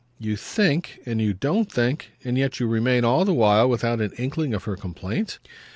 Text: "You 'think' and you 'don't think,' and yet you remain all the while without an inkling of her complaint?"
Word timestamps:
"You 0.17 0.35
'think' 0.35 0.99
and 1.05 1.21
you 1.21 1.35
'don't 1.35 1.71
think,' 1.71 2.09
and 2.23 2.35
yet 2.35 2.59
you 2.59 2.65
remain 2.65 3.05
all 3.05 3.23
the 3.23 3.35
while 3.35 3.69
without 3.69 4.01
an 4.01 4.13
inkling 4.17 4.51
of 4.55 4.63
her 4.63 4.75
complaint?" 4.75 5.37